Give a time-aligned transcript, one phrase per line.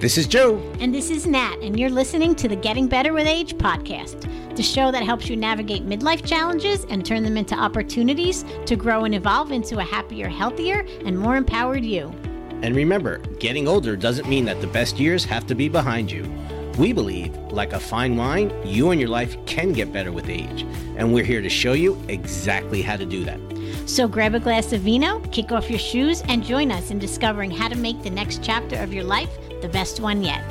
[0.00, 0.56] This is Joe.
[0.80, 4.62] And this is Nat, and you're listening to the Getting Better with Age podcast, the
[4.62, 9.14] show that helps you navigate midlife challenges and turn them into opportunities to grow and
[9.14, 12.10] evolve into a happier, healthier, and more empowered you.
[12.62, 16.24] And remember, getting older doesn't mean that the best years have to be behind you.
[16.78, 20.62] We believe, like a fine wine, you and your life can get better with age.
[20.96, 23.38] And we're here to show you exactly how to do that.
[23.84, 27.50] So grab a glass of vino, kick off your shoes, and join us in discovering
[27.50, 29.28] how to make the next chapter of your life
[29.60, 30.42] the best one yet.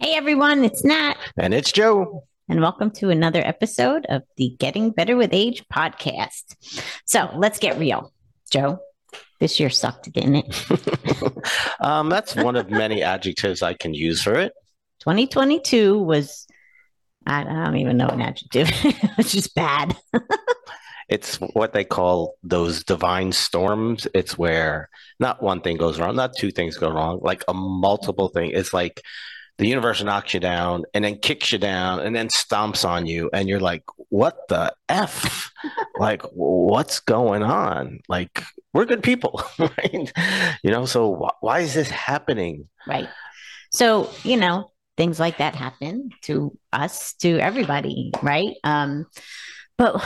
[0.00, 1.14] Hey everyone, it's Nat.
[1.36, 2.24] And it's Joe.
[2.48, 6.56] And welcome to another episode of the Getting Better with Age podcast.
[7.04, 8.12] So let's get real.
[8.50, 8.80] Joe,
[9.38, 11.46] this year sucked, didn't it?
[11.80, 14.52] um, that's one of many adjectives I can use for it.
[15.00, 16.48] 2022 was,
[17.24, 18.68] I don't even know an adjective.
[19.16, 19.96] it's just bad.
[21.10, 24.06] It's what they call those divine storms.
[24.14, 28.28] It's where not one thing goes wrong, not two things go wrong, like a multiple
[28.28, 28.52] thing.
[28.52, 29.02] It's like
[29.58, 33.28] the universe knocks you down and then kicks you down and then stomps on you
[33.32, 35.50] and you're like what the f?
[35.98, 37.98] Like what's going on?
[38.08, 39.42] Like we're good people.
[39.58, 40.12] Right?
[40.62, 42.68] You know so wh- why is this happening?
[42.86, 43.08] Right.
[43.72, 48.54] So you know things like that happen to us to everybody right?
[48.64, 49.06] Um
[49.76, 50.02] but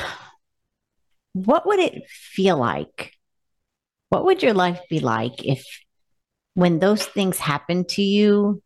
[1.35, 3.13] what would it feel like
[4.09, 5.65] what would your life be like if
[6.55, 8.63] when those things happen to you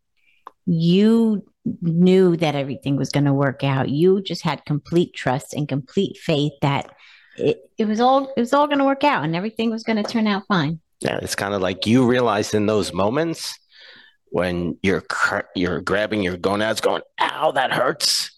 [0.66, 1.42] you
[1.80, 3.88] knew that everything was going to work out.
[3.88, 6.90] You just had complete trust and complete faith that
[7.36, 10.02] it, it was all it was all going to work out and everything was going
[10.02, 10.80] to turn out fine.
[11.00, 13.56] Yeah, it's kind of like you realize in those moments
[14.30, 15.04] when you're
[15.54, 18.30] you're grabbing your gonads, going, "Ow, that hurts."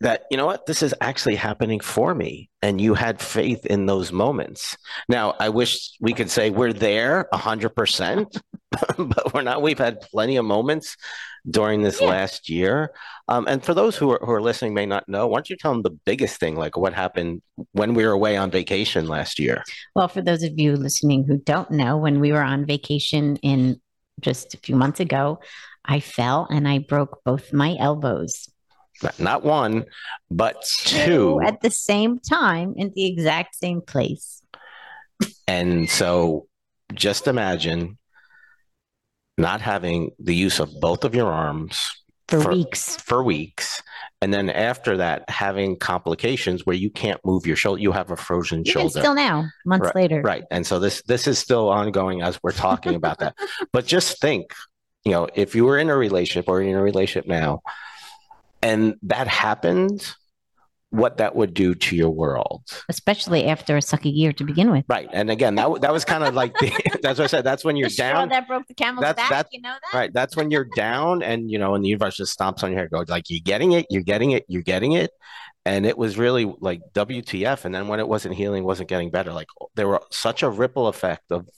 [0.00, 3.86] That you know what this is actually happening for me and you had faith in
[3.86, 4.76] those moments
[5.08, 8.40] now i wish we could say we're there 100%
[8.98, 10.96] but we're not we've had plenty of moments
[11.48, 12.08] during this yeah.
[12.08, 12.92] last year.
[13.28, 15.56] Um, and for those who are, who are listening may not know, why don't you
[15.56, 17.42] tell them the biggest thing, like what happened
[17.72, 19.62] when we were away on vacation last year?
[19.94, 23.80] Well, for those of you listening who don't know, when we were on vacation in
[24.20, 25.40] just a few months ago,
[25.84, 28.49] I fell and I broke both my elbows.
[29.18, 29.86] Not one,
[30.30, 31.40] but two.
[31.42, 34.42] At the same time in the exact same place.
[35.46, 36.48] And so
[36.94, 37.98] just imagine
[39.38, 41.90] not having the use of both of your arms
[42.28, 42.96] for, for, weeks.
[42.96, 43.82] for weeks.
[44.22, 48.16] And then after that having complications where you can't move your shoulder you have a
[48.16, 49.00] frozen Even shoulder.
[49.00, 50.20] still now months right, later.
[50.22, 50.44] right.
[50.50, 53.34] And so this this is still ongoing as we're talking about that.
[53.72, 54.54] But just think
[55.04, 57.62] you know if you were in a relationship or in a relationship now
[58.62, 60.14] and that happened
[60.90, 64.84] what that would do to your world, especially after a sucky year to begin with.
[64.88, 66.70] Right, and again, that that was kind of like the,
[67.02, 67.44] that's what I said.
[67.44, 68.28] That's when you're the down.
[68.30, 69.30] that broke the camel's that's, back.
[69.30, 69.96] That's, you know that.
[69.96, 72.80] Right, that's when you're down, and you know, and the universe just stomps on your
[72.80, 75.12] head, goes like, "You're getting it, you're getting it, you're getting it,"
[75.64, 77.64] and it was really like WTF.
[77.64, 79.32] And then when it wasn't healing, wasn't getting better.
[79.32, 81.48] Like there were such a ripple effect of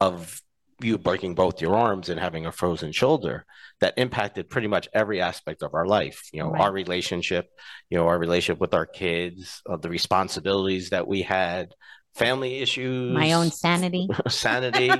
[0.00, 0.40] of
[0.80, 3.44] you breaking both your arms and having a frozen shoulder
[3.80, 6.62] that impacted pretty much every aspect of our life you know right.
[6.62, 7.50] our relationship
[7.90, 11.74] you know our relationship with our kids uh, the responsibilities that we had
[12.14, 14.08] family issues my own sanity.
[14.28, 14.90] sanity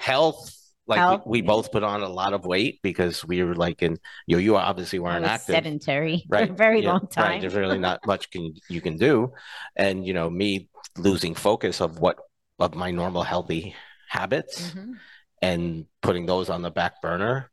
[0.00, 0.52] health.
[0.86, 1.22] Like health.
[1.24, 3.96] We, we, both put on a lot of weight because we were like in
[4.26, 5.54] you know you obviously weren't active.
[5.54, 6.48] sedentary right.
[6.48, 7.24] for a very yeah, long time.
[7.24, 7.40] Right.
[7.40, 9.32] there's really not much can you can do.
[9.76, 10.68] And you know me
[10.98, 12.18] losing focus of what
[12.58, 13.74] of my normal healthy
[14.10, 14.92] habits mm-hmm
[15.44, 17.50] and putting those on the back burner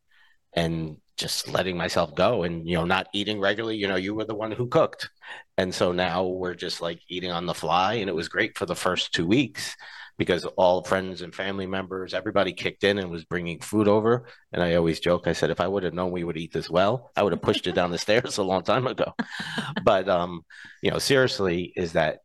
[0.54, 3.76] and just letting myself go and you know not eating regularly.
[3.76, 5.10] You know you were the one who cooked.
[5.58, 7.96] And so now we're just like eating on the fly.
[7.96, 9.76] And it was great for the first 2 weeks
[10.18, 14.26] because all friends and family members everybody kicked in and was bringing food over.
[14.54, 16.70] And i always joke i said if i would have known we would eat this
[16.70, 19.14] well i would have pushed it down the stairs a long time ago.
[19.84, 20.46] But um
[20.82, 22.20] you know seriously is that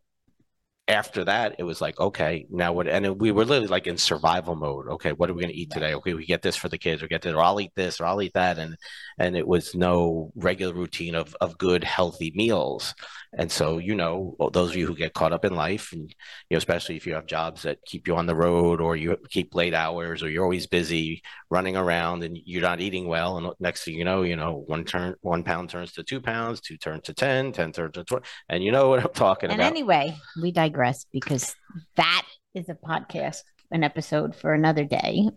[0.89, 2.87] after that, it was like, okay, now what?
[2.87, 4.87] And we were literally like in survival mode.
[4.89, 5.95] Okay, what are we going to eat today?
[5.95, 8.07] Okay, we get this for the kids, or get this, or I'll eat this, or
[8.07, 8.77] I'll eat that, and
[9.19, 12.95] and it was no regular routine of of good healthy meals.
[13.39, 16.55] And so, you know, those of you who get caught up in life, and you
[16.55, 19.57] know, especially if you have jobs that keep you on the road, or you keep
[19.57, 21.21] late hours, or you're always busy
[21.51, 24.85] running around, and you're not eating well, and next thing you know, you know, one
[24.85, 28.25] turn, one pound turns to two pounds, two turns to 10, 10 turns to 20,
[28.49, 29.67] and you know what I'm talking and about.
[29.67, 30.76] And anyway, we digress
[31.13, 31.55] because
[31.97, 35.29] that is a podcast, an episode for another day.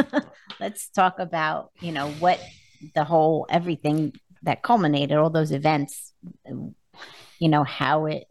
[0.60, 2.40] Let's talk about, you know, what
[2.94, 4.12] the whole everything
[4.42, 6.12] that culminated, all those events
[7.38, 8.26] you know how it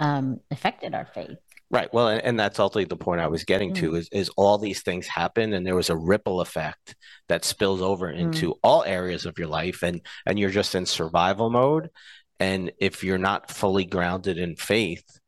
[0.00, 1.38] um, affected our faith
[1.70, 1.92] Right.
[1.92, 3.76] Well, and, and that's ultimately the point I was getting mm.
[3.76, 6.94] to is, is all these things happen and there was a ripple effect
[7.28, 8.16] that spills over mm.
[8.16, 8.58] into mm.
[8.62, 11.90] all areas of your life and and you're just in survival mode.
[12.38, 15.18] And if you're not fully grounded in faith,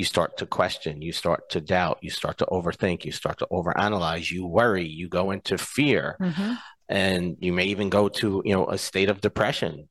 [0.00, 3.46] you start to question, you start to doubt, you start to overthink, you start to
[3.52, 6.16] overanalyze, you worry, you go into fear.
[6.18, 6.54] Mm-hmm.
[6.88, 9.90] And you may even go to, you know, a state of depression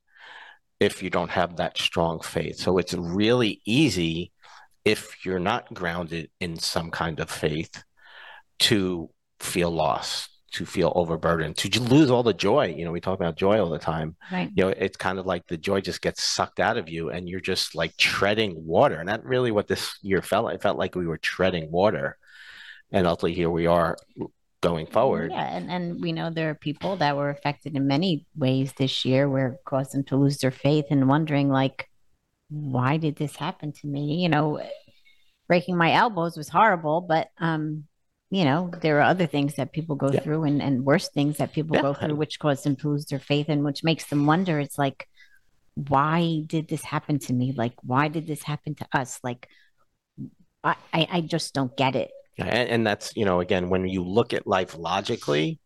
[0.80, 2.56] if you don't have that strong faith.
[2.56, 4.32] So it's really easy
[4.84, 7.84] if you're not grounded in some kind of faith
[8.70, 12.74] to feel lost to feel overburdened to lose all the joy.
[12.76, 14.16] You know we talk about joy all the time.
[14.32, 14.50] Right.
[14.54, 17.28] You know it's kind of like the joy just gets sucked out of you and
[17.28, 18.96] you're just like treading water.
[18.96, 22.18] And that's really what this year felt like it felt like we were treading water.
[22.92, 23.96] And ultimately here we are
[24.60, 25.30] going forward.
[25.30, 29.04] Yeah and, and we know there are people that were affected in many ways this
[29.04, 29.28] year.
[29.28, 31.86] Where it caused them to lose their faith and wondering like
[32.50, 34.22] why did this happen to me?
[34.22, 34.60] You know,
[35.46, 37.84] breaking my elbows was horrible, but um,
[38.30, 40.20] you know, there are other things that people go yeah.
[40.20, 41.82] through and, and worse things that people yeah.
[41.82, 44.60] go through, which cause them to lose their faith and which makes them wonder.
[44.60, 45.08] It's like,
[45.74, 47.52] why did this happen to me?
[47.56, 49.18] Like, why did this happen to us?
[49.24, 49.48] Like,
[50.62, 52.10] I, I just don't get it.
[52.38, 55.58] And, and that's, you know, again, when you look at life logically,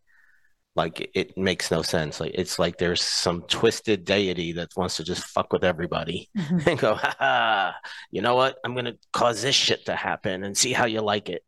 [0.76, 2.18] like it makes no sense.
[2.18, 6.28] Like it's like there's some twisted deity that wants to just fuck with everybody
[6.66, 7.76] and go, ha,
[8.10, 8.56] you know what?
[8.64, 11.42] I'm gonna cause this shit to happen and see how you like it.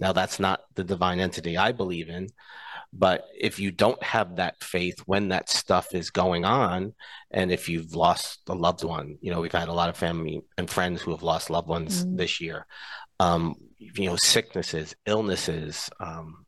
[0.00, 2.28] Now that's not the divine entity I believe in.
[2.92, 6.94] But if you don't have that faith when that stuff is going on,
[7.30, 10.42] and if you've lost a loved one, you know, we've had a lot of family
[10.58, 12.16] and friends who have lost loved ones mm-hmm.
[12.16, 12.66] this year.
[13.20, 16.46] Um, you know, sicknesses, illnesses, um,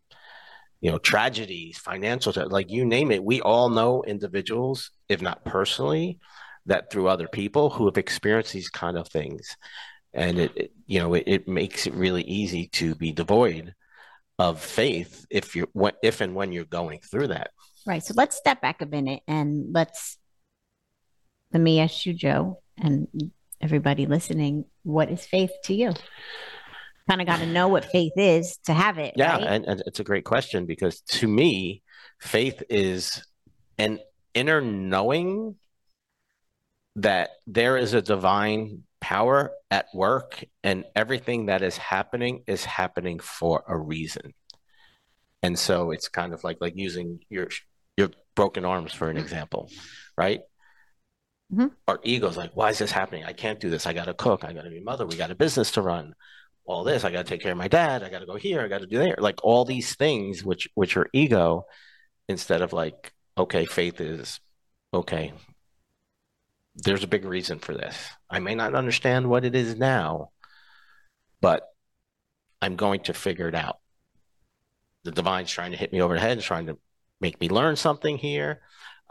[0.83, 6.19] you know tragedies financial like you name it we all know individuals if not personally
[6.67, 9.57] that through other people who have experienced these kind of things
[10.15, 13.75] and it, it you know it, it, makes it really easy to be devoid
[14.39, 15.69] of faith if you're
[16.03, 17.51] if and when you're going through that
[17.87, 20.19] right so let's step back a minute and let's
[21.53, 23.09] let me ask you joe and
[23.61, 25.93] everybody listening what is faith to you
[27.09, 29.15] kind of got to know what faith is to have it.
[29.17, 29.43] Yeah, right?
[29.43, 31.83] and, and it's a great question because to me,
[32.21, 33.25] faith is
[33.79, 33.99] an
[34.35, 35.57] inner knowing
[36.97, 43.19] that there is a divine power at work and everything that is happening is happening
[43.19, 44.33] for a reason.
[45.43, 47.49] And so it's kind of like like using your
[47.97, 49.69] your broken arms for an example,
[50.17, 50.41] right?
[51.53, 51.67] Mm-hmm.
[51.89, 53.25] Our ego's like, why is this happening?
[53.25, 53.87] I can't do this.
[53.87, 54.45] I got to cook.
[54.45, 55.05] I got to be mother.
[55.05, 56.15] We got a business to run
[56.65, 57.05] all this.
[57.05, 58.03] I got to take care of my dad.
[58.03, 58.63] I got to go here.
[58.63, 59.17] I got to do there.
[59.19, 61.67] Like all these things, which which are ego,
[62.29, 64.41] instead of like, okay, faith is
[64.95, 65.33] okay.
[66.75, 67.97] There's a big reason for this.
[68.31, 70.31] I may not understand what it is now,
[71.41, 71.69] but
[72.61, 73.79] I'm going to figure it out.
[75.05, 76.79] The divine's trying to hit me over the head, and trying to
[77.21, 78.63] make me learn something here.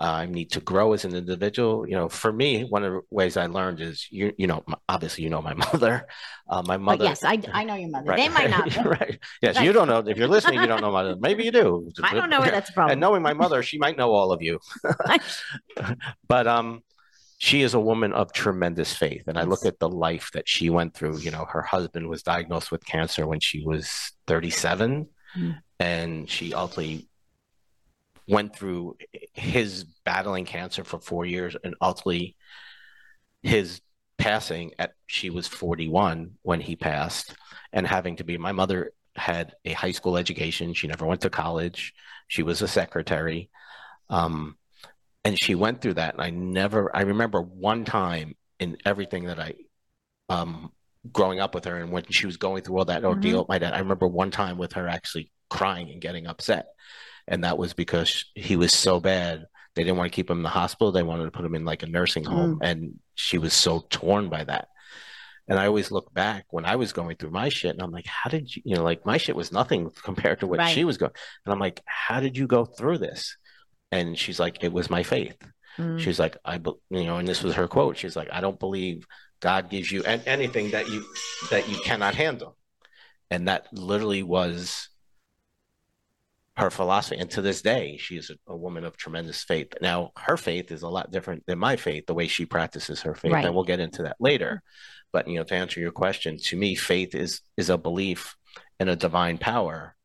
[0.02, 1.88] I need to grow as an individual.
[1.88, 4.34] You know, for me, one of the ways I learned is you.
[4.38, 6.08] You know, obviously, you know my mother.
[6.50, 7.06] Uh, my mother.
[7.06, 8.10] But yes, I, I know your mother.
[8.10, 8.75] Right, they might not.
[8.86, 9.19] right.
[9.42, 9.66] Yes, right.
[9.66, 10.00] you don't know.
[10.00, 11.04] If you're listening, you don't know my.
[11.04, 11.18] Mother.
[11.19, 11.92] Maybe you do.
[12.04, 12.90] I don't know where that's from.
[12.90, 14.60] And knowing my mother, she might know all of you.
[16.28, 16.81] but um,
[17.42, 20.70] she is a woman of tremendous faith, and I look at the life that she
[20.70, 21.18] went through.
[21.22, 25.58] You know, her husband was diagnosed with cancer when she was 37, mm.
[25.80, 27.10] and she ultimately
[28.27, 28.96] went through
[29.34, 32.36] his battling cancer for four years and ultimately
[33.42, 33.82] his
[34.20, 37.36] passing at she was 41 when he passed.
[37.74, 40.75] And having to be my mother had a high school education.
[40.75, 41.96] She never went to college.
[42.27, 43.50] She was a secretary.
[44.12, 44.58] Um,
[45.24, 49.40] and she went through that and i never i remember one time in everything that
[49.40, 49.54] i
[50.30, 50.72] um,
[51.12, 53.40] growing up with her and when she was going through all that ordeal mm-hmm.
[53.40, 56.68] with my dad i remember one time with her actually crying and getting upset
[57.28, 59.46] and that was because he was so bad.
[59.75, 60.92] They didn't want to keep him in the hospital.
[60.92, 62.60] They wanted to put him in like a nursing home, mm.
[62.62, 64.68] and she was so torn by that.
[65.48, 68.06] And I always look back when I was going through my shit, and I'm like,
[68.06, 70.74] how did you, you know, like my shit was nothing compared to what right.
[70.74, 71.13] she was going.
[71.46, 73.38] And I'm like, how did you go through this?
[73.91, 75.38] And she's like, it was my faith.
[75.77, 76.00] Mm.
[76.00, 76.55] She's like, I,
[76.89, 77.98] you know, and this was her quote.
[77.98, 79.05] She's like, I don't believe
[79.39, 81.05] God gives you anything that you
[81.50, 82.57] that you cannot handle,
[83.29, 84.89] and that literally was
[86.57, 87.17] her philosophy.
[87.17, 89.74] And to this day, she is a, a, woman of tremendous faith.
[89.81, 93.15] Now, her faith is a lot different than my faith, the way she practices her
[93.15, 93.31] faith.
[93.31, 93.45] Right.
[93.45, 94.62] And we'll get into that later.
[95.13, 98.36] But you know, to answer your question, to me, faith is is a belief
[98.79, 99.95] in a divine power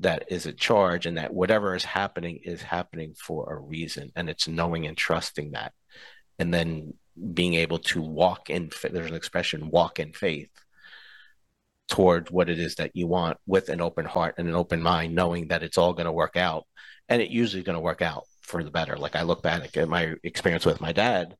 [0.00, 4.10] that is a charge and that whatever is happening is happening for a reason.
[4.16, 5.72] And it's knowing and trusting that.
[6.38, 6.94] And then
[7.34, 10.50] being able to walk in there's an expression, walk in faith
[11.88, 15.14] toward what it is that you want with an open heart and an open mind,
[15.14, 16.66] knowing that it's all going to work out.
[17.08, 18.96] And it usually going to work out for the better.
[18.96, 21.36] Like I look back at my experience with my dad,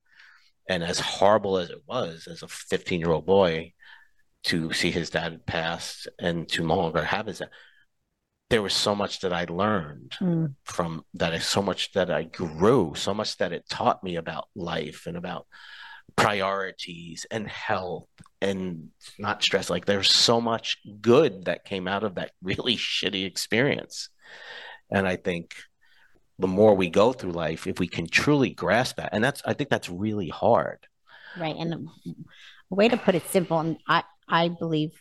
[0.68, 3.72] and as horrible as it was as a 15 year old boy
[4.44, 7.48] to see his dad pass and to no longer have his dad,
[8.52, 10.54] there was so much that I learned mm.
[10.64, 11.40] from that.
[11.40, 15.46] So much that I grew, so much that it taught me about life and about
[16.16, 18.10] priorities and health
[18.42, 19.70] and not stress.
[19.70, 24.10] Like there's so much good that came out of that really shitty experience.
[24.90, 25.54] And I think
[26.38, 29.54] the more we go through life, if we can truly grasp that, and that's, I
[29.54, 30.86] think that's really hard.
[31.40, 31.56] Right.
[31.56, 31.88] And
[32.70, 34.92] a way to put it simple, and I, I believe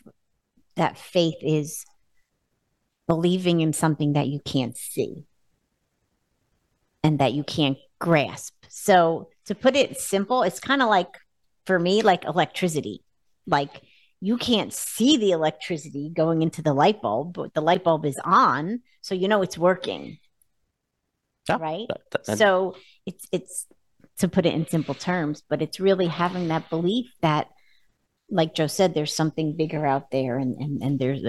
[0.76, 1.84] that faith is
[3.06, 5.24] believing in something that you can't see
[7.02, 8.54] and that you can't grasp.
[8.68, 11.08] So to put it simple, it's kind of like
[11.66, 13.02] for me, like electricity.
[13.46, 13.82] Like
[14.20, 18.18] you can't see the electricity going into the light bulb, but the light bulb is
[18.24, 20.18] on, so you know it's working.
[21.48, 21.86] Yeah, right.
[21.88, 23.66] That, that, so it's it's
[24.18, 27.48] to put it in simple terms, but it's really having that belief that,
[28.32, 31.22] like Joe said, there's something bigger out there, and and and there's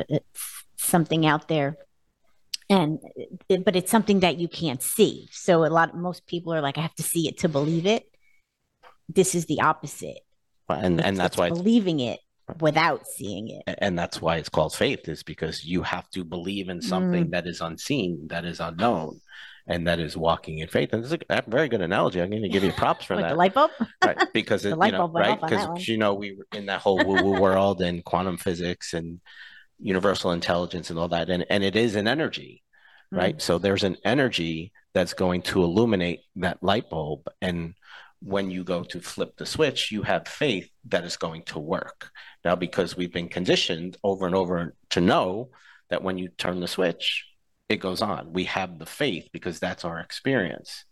[0.78, 1.78] something out there.
[2.70, 3.00] And
[3.66, 5.28] but it's something that you can't see.
[5.32, 8.06] So a lot most people are like i have to see it to believe it.
[9.10, 10.20] This is the opposite.
[10.70, 12.20] And it's, and that's why believing it
[12.62, 13.76] without seeing it.
[13.80, 17.32] And that's why it's called faith is because you have to believe in something mm.
[17.32, 19.20] that is unseen that is unknown
[19.68, 20.94] and that is walking in faith.
[20.94, 22.22] And it's a very good analogy.
[22.22, 23.30] I'm going to give you props for like that.
[23.30, 23.72] the light bulb?
[24.06, 25.40] Right because it, you know right?
[25.40, 29.22] because you know we were in that whole woo woo world and quantum physics and
[29.80, 31.30] universal intelligence and all that.
[31.30, 32.64] And and it is an energy
[33.14, 33.18] mm.
[33.18, 33.42] right?
[33.42, 37.28] So there's an energy that's going to illuminate that light bulb.
[37.42, 37.76] And
[38.22, 42.10] when you go to flip the switch, you have faith that is going to work.
[42.46, 45.50] Now, because we've been conditioned over and over to know
[45.90, 47.26] that when you turn the switch,
[47.70, 48.34] it goes on.
[48.34, 50.86] We have the faith because that's our experience.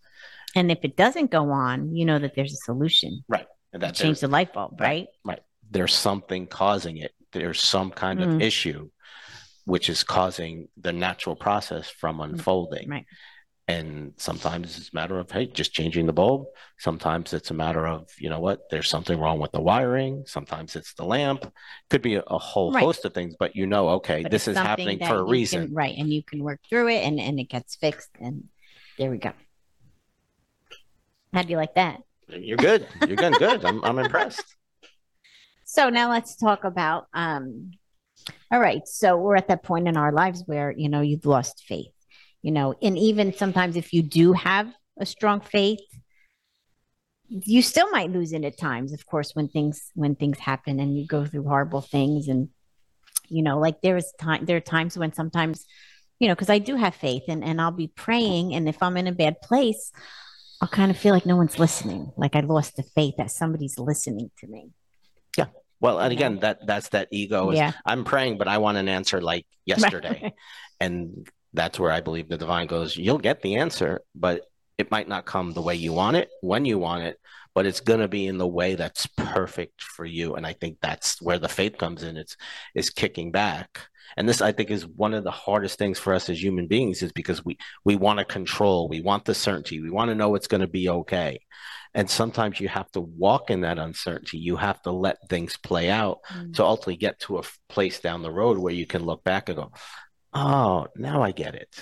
[0.55, 3.23] And if it doesn't go on, you know that there's a solution.
[3.27, 3.47] Right.
[3.73, 5.07] And that change the light bulb, right?
[5.23, 5.39] Right.
[5.69, 7.11] There's something causing it.
[7.31, 8.35] There's some kind mm.
[8.35, 8.89] of issue
[9.65, 12.25] which is causing the natural process from mm.
[12.25, 12.89] unfolding.
[12.89, 13.05] Right.
[13.67, 16.47] And sometimes it's a matter of, hey, just changing the bulb.
[16.77, 20.23] Sometimes it's a matter of, you know what, there's something wrong with the wiring.
[20.25, 21.51] Sometimes it's the lamp.
[21.89, 22.83] Could be a, a whole right.
[22.83, 25.67] host of things, but you know, okay, but this is happening for a reason.
[25.67, 25.95] Can, right.
[25.97, 28.09] And you can work through it and, and it gets fixed.
[28.19, 28.45] And
[28.97, 29.31] there we go.
[31.33, 32.01] How do you like that?
[32.27, 32.87] You're good.
[33.07, 33.35] You're good.
[33.35, 33.63] good.
[33.63, 34.43] I'm, I'm impressed.
[35.63, 37.71] So now let's talk about, um,
[38.51, 38.85] all right.
[38.85, 41.93] So we're at that point in our lives where, you know, you've lost faith
[42.41, 45.79] you know, and even sometimes if you do have a strong faith,
[47.29, 50.97] you still might lose it at times, of course, when things when things happen and
[50.97, 52.49] you go through horrible things and
[53.29, 55.65] you know, like there is time there are times when sometimes,
[56.19, 58.97] you know, because I do have faith and, and I'll be praying and if I'm
[58.97, 59.91] in a bad place,
[60.61, 62.11] I'll kind of feel like no one's listening.
[62.17, 64.71] Like I lost the faith that somebody's listening to me.
[65.37, 65.45] Yeah.
[65.79, 67.51] Well, and again, that that's that ego.
[67.51, 67.71] Is, yeah.
[67.85, 70.33] I'm praying, but I want an answer like yesterday.
[70.79, 74.43] and that's where I believe the divine goes, you'll get the answer, but
[74.77, 77.17] it might not come the way you want it, when you want it,
[77.53, 80.35] but it's going to be in the way that's perfect for you.
[80.35, 82.17] And I think that's where the faith comes in.
[82.17, 82.35] It's
[82.73, 83.87] is kicking back.
[84.17, 87.01] And this, I think, is one of the hardest things for us as human beings,
[87.01, 90.35] is because we we want to control, we want the certainty, we want to know
[90.35, 91.39] it's going to be okay.
[91.93, 94.37] And sometimes you have to walk in that uncertainty.
[94.37, 96.53] You have to let things play out mm.
[96.55, 99.57] to ultimately get to a place down the road where you can look back and
[99.57, 99.71] go,
[100.33, 101.75] oh, now I get it.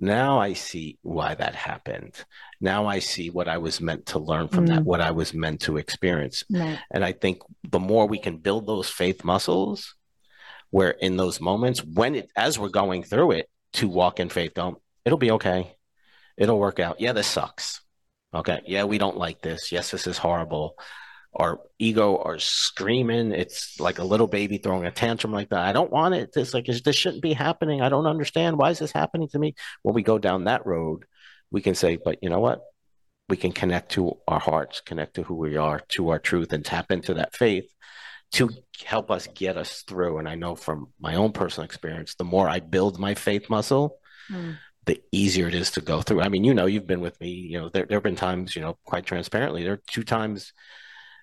[0.00, 2.14] Now I see why that happened.
[2.60, 4.68] Now I see what I was meant to learn from mm.
[4.68, 6.44] that, what I was meant to experience.
[6.50, 6.78] Right.
[6.90, 9.96] And I think the more we can build those faith muscles,
[10.70, 14.54] where in those moments, when it, as we're going through it, to walk in faith,
[14.54, 15.76] don't, it'll be okay.
[16.36, 17.00] It'll work out.
[17.00, 17.80] Yeah, this sucks.
[18.32, 18.60] Okay.
[18.66, 19.72] Yeah, we don't like this.
[19.72, 20.76] Yes, this is horrible
[21.38, 23.32] our ego are screaming.
[23.32, 25.60] It's like a little baby throwing a tantrum like that.
[25.60, 26.30] I don't want it.
[26.34, 27.80] It's like this shouldn't be happening.
[27.80, 28.58] I don't understand.
[28.58, 29.54] Why is this happening to me?
[29.82, 31.04] When we go down that road,
[31.50, 32.60] we can say, but you know what?
[33.28, 36.64] We can connect to our hearts, connect to who we are, to our truth, and
[36.64, 37.72] tap into that faith
[38.32, 38.50] to
[38.84, 40.18] help us get us through.
[40.18, 43.98] And I know from my own personal experience, the more I build my faith muscle,
[44.30, 44.56] mm.
[44.86, 46.20] the easier it is to go through.
[46.20, 47.30] I mean, you know, you've been with me.
[47.30, 50.52] You know, there, there have been times, you know, quite transparently, there are two times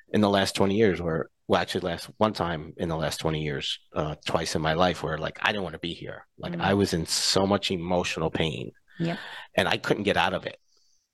[0.10, 3.42] in the last 20 years where well actually last one time in the last 20
[3.42, 6.54] years uh, twice in my life where like i didn't want to be here like
[6.54, 6.62] mm-hmm.
[6.62, 9.18] i was in so much emotional pain yeah
[9.56, 10.58] and i couldn't get out of it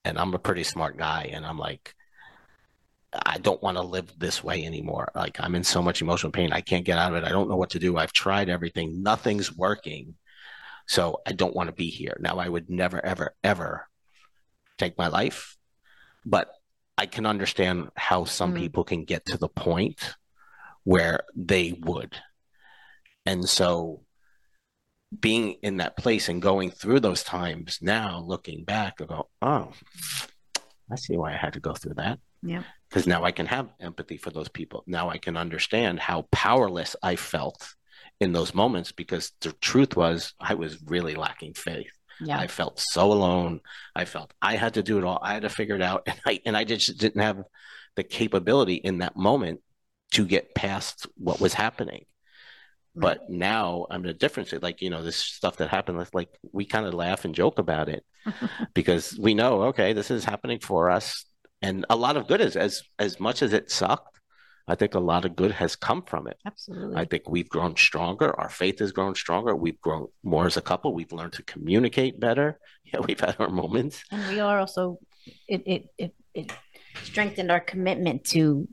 [0.05, 1.95] and i'm a pretty smart guy and i'm like
[3.13, 5.11] I don't want to live this way anymore.
[5.13, 6.53] Like I'm in so much emotional pain.
[6.53, 7.27] I can't get out of it.
[7.27, 7.97] I don't know what to do.
[7.97, 9.03] I've tried everything.
[9.03, 10.15] Nothing's working.
[10.87, 12.15] So I don't want to be here.
[12.19, 13.87] Now I would never, ever, ever
[14.77, 15.57] take my life.
[16.25, 16.53] But
[17.01, 18.57] I can understand how some mm.
[18.57, 20.13] people can get to the point
[20.83, 22.15] where they would.
[23.25, 24.03] And so
[25.19, 29.71] being in that place and going through those times now, looking back, I go, oh,
[30.91, 32.19] I see why I had to go through that.
[32.43, 32.61] Yeah.
[32.87, 34.83] Because now I can have empathy for those people.
[34.85, 37.73] Now I can understand how powerless I felt
[38.19, 41.97] in those moments because the truth was I was really lacking faith.
[42.19, 42.39] Yeah.
[42.39, 43.61] I felt so alone.
[43.95, 45.19] I felt I had to do it all.
[45.21, 46.07] I had to figure it out.
[46.07, 47.43] And I and I just didn't have
[47.95, 49.61] the capability in that moment
[50.11, 52.05] to get past what was happening.
[52.93, 54.53] But now I'm the difference.
[54.61, 57.87] Like, you know, this stuff that happened, like we kind of laugh and joke about
[57.87, 58.03] it
[58.73, 61.25] because we know, okay, this is happening for us.
[61.61, 64.19] And a lot of good is as as much as it sucked,
[64.67, 66.37] I think a lot of good has come from it.
[66.45, 66.95] Absolutely.
[66.95, 68.39] I think we've grown stronger.
[68.39, 69.55] Our faith has grown stronger.
[69.55, 70.93] We've grown more as a couple.
[70.93, 72.59] We've learned to communicate better.
[72.83, 74.03] Yeah, we've had our moments.
[74.11, 74.99] And we are also
[75.47, 76.51] it it it, it
[77.03, 78.67] strengthened our commitment to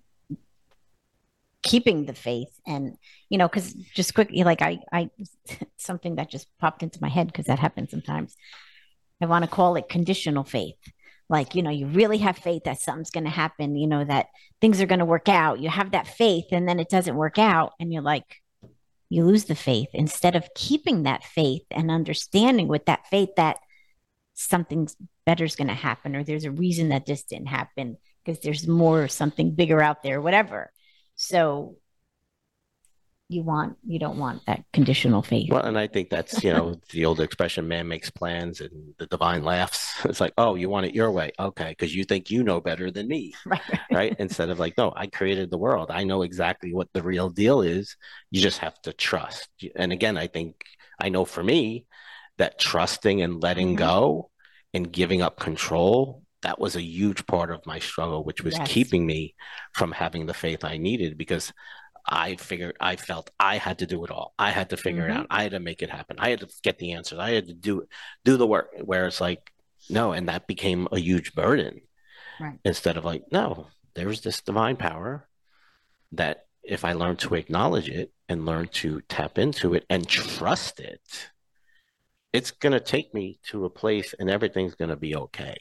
[1.62, 2.97] keeping the faith and
[3.28, 5.11] you know because just quickly like i i
[5.76, 8.37] something that just popped into my head because that happens sometimes
[9.21, 10.78] i want to call it conditional faith
[11.28, 14.28] like you know you really have faith that something's going to happen you know that
[14.61, 15.61] things are going to work out.
[15.61, 18.42] You have that faith and then it doesn't work out and you're like
[19.11, 19.88] you lose the faith.
[19.94, 23.56] Instead of keeping that faith and understanding with that faith that
[24.35, 24.88] something
[25.25, 28.68] better is going to happen or there's a reason that this didn't happen because there's
[28.68, 30.73] more something bigger out there whatever.
[31.14, 31.76] So
[33.28, 35.50] you want you don't want that conditional faith.
[35.50, 39.06] Well and i think that's you know the old expression man makes plans and the
[39.06, 39.94] divine laughs.
[40.04, 41.32] It's like oh you want it your way.
[41.38, 43.35] Okay because you think you know better than me.
[43.47, 44.16] Right, right?
[44.18, 45.90] Instead of like no i created the world.
[45.90, 47.97] I know exactly what the real deal is.
[48.30, 49.49] You just have to trust.
[49.76, 50.64] And again i think
[50.99, 51.87] i know for me
[52.38, 53.85] that trusting and letting mm-hmm.
[53.85, 54.30] go
[54.73, 58.69] and giving up control that was a huge part of my struggle which was yes.
[58.69, 59.34] keeping me
[59.73, 61.52] from having the faith i needed because
[62.08, 64.34] I figured I felt I had to do it all.
[64.38, 65.10] I had to figure mm-hmm.
[65.10, 65.26] it out.
[65.30, 66.16] I had to make it happen.
[66.18, 67.18] I had to get the answers.
[67.18, 67.86] I had to do
[68.25, 68.71] do the work.
[68.82, 69.52] Where it's like,
[69.90, 71.82] no, and that became a huge burden.
[72.40, 72.58] Right.
[72.64, 75.28] Instead of like, no, there's this divine power
[76.12, 80.80] that if I learn to acknowledge it and learn to tap into it and trust
[80.80, 81.30] it,
[82.32, 85.56] it's gonna take me to a place and everything's gonna be okay.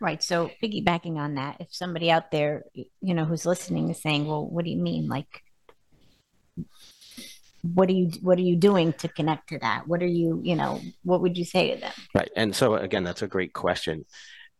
[0.00, 0.22] Right.
[0.22, 4.46] So piggybacking on that, if somebody out there, you know, who's listening is saying, well,
[4.46, 5.08] what do you mean?
[5.08, 5.42] Like
[7.62, 9.86] what are you what are you doing to connect to that?
[9.86, 11.92] What are you you know what would you say to them?
[12.14, 12.30] Right.
[12.36, 14.04] And so again that's a great question.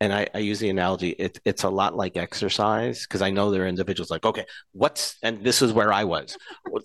[0.02, 3.50] And I, I use the analogy it, it's a lot like exercise because I know
[3.50, 6.36] there are individuals like okay what's and this is where I was.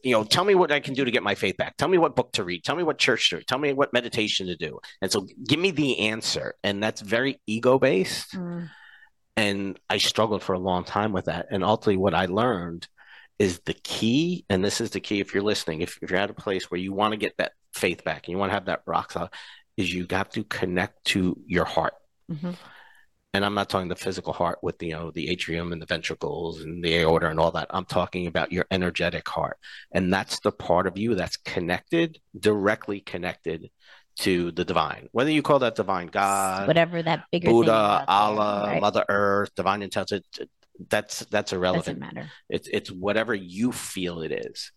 [0.04, 1.76] You know tell me what I can do to get my faith back.
[1.78, 2.64] Tell me what book to read.
[2.64, 4.80] Tell me what church to read tell me what meditation to do.
[5.02, 6.56] And so give me the answer.
[6.64, 8.70] And that's very ego based mm.
[9.36, 11.48] and I struggled for a long time with that.
[11.52, 12.88] And ultimately what I learned
[13.40, 14.46] is the key.
[14.50, 16.80] And this is the key if you're listening, if, if you're at a place where
[16.80, 19.32] you want to get that faith back and you want to have that rock solid,
[19.78, 21.94] is you got to connect to your heart.
[22.32, 22.52] Mm-hmm.
[23.34, 26.62] And I'm not talking the physical heart with you know the atrium and the ventricles
[26.62, 27.68] and the aorta and all that.
[27.70, 29.58] I'm talking about your energetic heart,
[29.92, 33.70] and that's the part of you that's connected, directly connected
[34.20, 35.10] to the divine.
[35.12, 38.82] Whether you call that divine God, whatever that bigger Buddha, Allah, right?
[38.82, 40.40] Mother Earth, divine intelligence,
[40.90, 42.00] that's that's irrelevant.
[42.00, 42.30] Doesn't matter.
[42.50, 44.72] It's it's whatever you feel it is,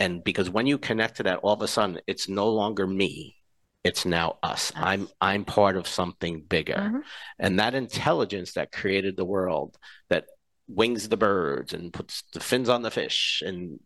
[0.00, 3.36] and because when you connect to that, all of a sudden it's no longer me.
[3.84, 4.70] It's now us.
[4.70, 4.72] us.
[4.76, 6.98] I'm I'm part of something bigger, mm-hmm.
[7.38, 9.76] and that intelligence that created the world,
[10.10, 10.26] that
[10.68, 13.80] wings the birds and puts the fins on the fish and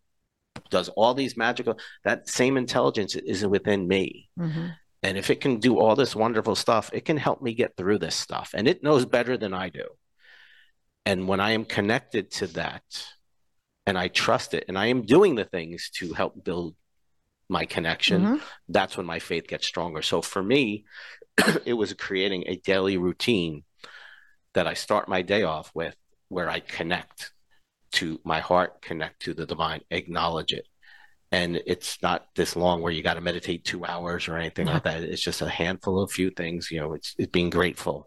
[0.70, 1.78] does all these magical.
[2.04, 4.28] That same intelligence is within me.
[4.38, 4.66] Mm-hmm.
[5.04, 7.98] And if it can do all this wonderful stuff, it can help me get through
[7.98, 8.50] this stuff.
[8.54, 9.84] And it knows better than I do.
[11.04, 12.82] And when I am connected to that
[13.86, 16.76] and I trust it and I am doing the things to help build
[17.48, 18.44] my connection, mm-hmm.
[18.68, 20.02] that's when my faith gets stronger.
[20.02, 20.84] So for me,
[21.64, 23.64] it was creating a daily routine
[24.54, 25.96] that I start my day off with
[26.28, 27.32] where I connect
[27.92, 30.66] to my heart, connect to the divine, acknowledge it.
[31.30, 34.84] And it's not this long where you got to meditate two hours or anything like
[34.84, 35.02] that.
[35.02, 36.70] It's just a handful of few things.
[36.70, 38.06] You know, it's, it's being grateful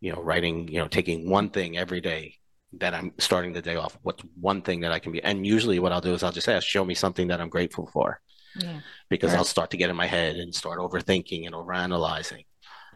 [0.00, 2.36] you know, writing, you know, taking one thing every day
[2.78, 3.98] that I'm starting the day off.
[4.02, 5.22] What's one thing that I can be?
[5.22, 7.86] And usually, what I'll do is I'll just ask, show me something that I'm grateful
[7.92, 8.20] for,
[8.60, 8.80] yeah.
[9.08, 9.38] because right.
[9.38, 12.44] I'll start to get in my head and start overthinking and overanalyzing.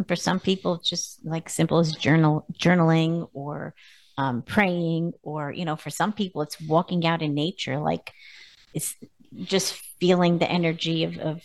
[0.06, 3.74] For some people, just like simple as journal journaling or
[4.16, 7.78] um, praying, or, you know, for some people, it's walking out in nature.
[7.78, 8.12] Like
[8.74, 8.96] it's
[9.44, 11.42] just feeling the energy of, of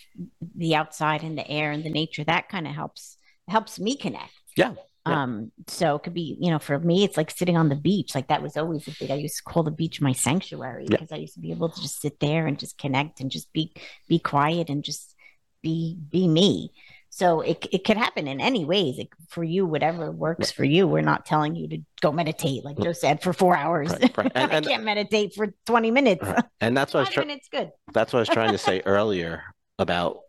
[0.55, 2.23] the outside and the air and the nature.
[2.23, 4.31] That kind of helps, helps me connect.
[4.55, 4.73] Yeah.
[5.05, 8.15] Um, so it could be, you know, for me, it's like sitting on the beach.
[8.15, 9.11] Like that was always a big.
[9.11, 11.81] I used to call the beach my sanctuary because I used to be able to
[11.81, 13.71] just sit there and just connect and just be
[14.07, 15.15] be quiet and just
[15.61, 16.71] be be me.
[17.09, 18.97] So it it could happen in any ways.
[18.99, 20.87] It, for you, whatever works for you.
[20.87, 23.91] We're not telling you to go meditate, like Joe said, for four hours.
[23.91, 24.31] Right, right.
[24.35, 26.23] And- and- I can't meditate for twenty minutes.
[26.23, 26.43] Right.
[26.61, 27.29] And that's what I was trying.
[27.29, 27.71] It's good.
[27.93, 29.43] That's what I was trying to say earlier
[29.79, 30.19] about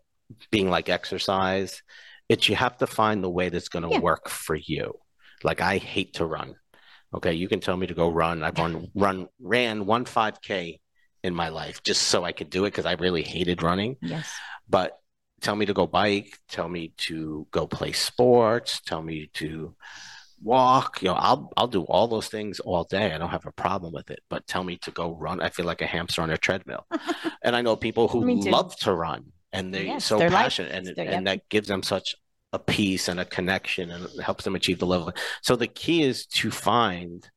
[0.51, 1.81] being like exercise.
[2.29, 3.99] It's you have to find the way that's going to Yeah.
[3.99, 4.93] work for you.
[5.43, 6.55] Like I hate to run.
[7.13, 8.43] Okay, you can tell me to go run.
[8.43, 10.79] I've run run ran one 5K
[11.23, 13.97] in my life just so I could do it because I really hated running.
[14.01, 14.29] Yes.
[14.69, 14.97] But
[15.41, 19.75] tell me to go bike, tell me to go play sports, tell me to
[20.41, 23.13] walk, you know, I'll I'll do all those things all day.
[23.13, 24.19] I don't have a problem with it.
[24.29, 26.85] But tell me to go run, I feel like a hamster on a treadmill.
[27.43, 31.27] and I know people who love to run and they're Yes, so passionate and and
[31.27, 32.15] that gives them such
[32.53, 35.11] a peace and a connection and it helps them achieve the level.
[35.41, 37.29] So the key is to find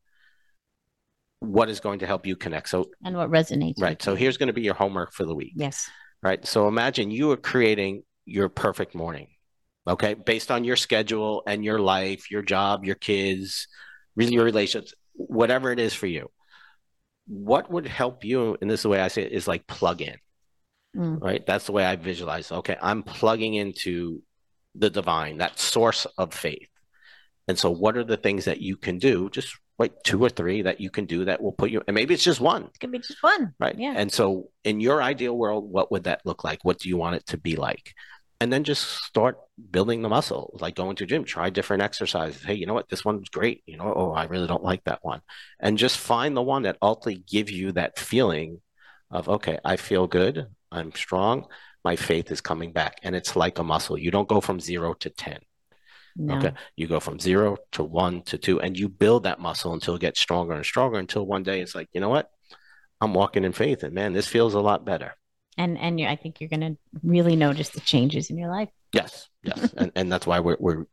[1.40, 2.68] what is going to help you connect.
[2.68, 3.80] So And what resonates?
[3.80, 4.00] right.
[4.02, 5.88] So here's going to be your homework for the week yes.
[6.22, 6.46] right?
[6.46, 9.28] So imagine you are creating your perfect morning,
[9.88, 13.66] okay, based on your schedule and your life, your job, your kids,
[14.16, 16.28] really your relationships, whatever it is for you.
[17.26, 20.02] What would help you, and this is the way I say it, is like plug
[20.02, 20.16] in,
[20.96, 21.22] Mm.
[21.22, 21.44] right?
[21.46, 22.50] That's the way I visualize.
[22.50, 24.22] Okay, I'm plugging into
[24.74, 26.68] the divine, that source of faith.
[27.48, 29.30] And so, what are the things that you can do?
[29.30, 32.14] Just like two or three that you can do that will put you, and maybe
[32.14, 33.54] it's just one, It could be just one.
[33.58, 33.74] Right.
[33.78, 33.94] Yeah.
[33.96, 36.64] And so, in your ideal world, what would that look like?
[36.64, 37.94] What do you want it to be like?
[38.40, 39.38] And then just start
[39.70, 42.42] building the muscle, like going to gym, try different exercises.
[42.42, 42.88] Hey, you know what?
[42.88, 43.62] This one's great.
[43.66, 45.20] You know, oh, I really don't like that one.
[45.60, 48.60] And just find the one that ultimately gives you that feeling
[49.10, 50.46] of, okay, I feel good.
[50.72, 51.46] I'm strong.
[51.84, 52.98] My faith is coming back.
[53.02, 53.98] And it's like a muscle.
[53.98, 55.38] You don't go from zero to 10.
[56.16, 56.36] No.
[56.36, 56.52] Okay.
[56.76, 60.00] You go from zero to one to two, and you build that muscle until it
[60.00, 62.28] gets stronger and stronger until one day it's like, you know what?
[63.00, 65.14] I'm walking in faith, and man, this feels a lot better.
[65.56, 68.68] And and you I think you're going to really notice the changes in your life.
[68.92, 70.84] Yes, yes, and and that's why we're we're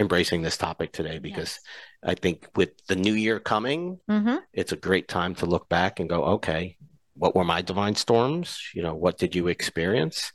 [0.00, 1.60] embracing this topic today because
[2.02, 4.38] I think with the new year coming, Mm-hmm.
[4.52, 6.76] it's a great time to look back and go, okay,
[7.14, 8.70] what were my divine storms?
[8.74, 10.32] You know, what did you experience?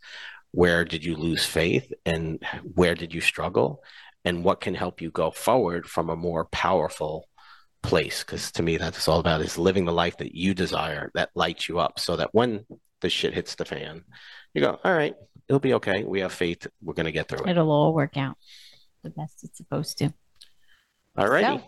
[0.52, 1.92] Where did you lose faith?
[2.06, 3.84] And where did you struggle?
[4.26, 7.28] And what can help you go forward from a more powerful
[7.84, 8.24] place?
[8.24, 11.70] Because to me, that's all about is living the life that you desire, that lights
[11.70, 12.66] you up, so that when
[13.02, 14.04] the shit hits the fan,
[14.54, 15.16] you go, all right,
[15.48, 16.04] it'll be okay.
[16.04, 16.68] We have faith.
[16.82, 17.50] We're going to get through it.
[17.50, 18.38] It'll all work out
[19.04, 20.14] the best it's supposed to.
[21.18, 21.58] All righty.
[21.58, 21.64] So,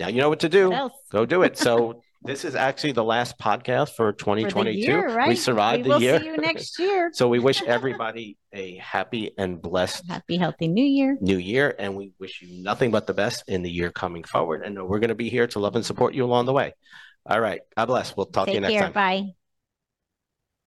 [0.00, 0.90] Now you know what to do.
[1.10, 1.58] Go do it.
[1.58, 4.64] So this is actually the last podcast for For 2022.
[4.64, 5.28] the year, right?
[5.28, 6.20] We survived we the year.
[6.20, 7.10] see you next year.
[7.14, 11.18] so we wish everybody a happy and blessed Happy, healthy New Year.
[11.20, 14.62] new year, and we wish you nothing but the best in the year coming forward.
[14.64, 16.72] And we're going to be here to love and support you along the way.
[17.26, 17.60] All right.
[17.76, 18.16] God bless.
[18.16, 18.82] We'll talk to you next care.
[18.82, 18.92] time.
[18.92, 19.43] Bye.